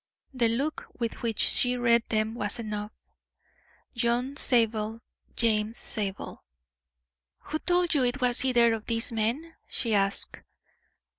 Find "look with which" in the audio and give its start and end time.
0.49-1.37